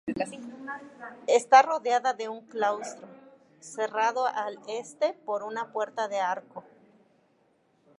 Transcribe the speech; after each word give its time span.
Está 1.27 1.61
rodeada 1.61 2.15
de 2.15 2.27
un 2.27 2.43
claustro, 2.47 3.07
cerrado 3.59 4.25
al 4.25 4.57
este 4.67 5.13
por 5.13 5.43
una 5.43 5.71
puerta 5.71 6.07
de 6.07 6.17
arco. 6.19 6.63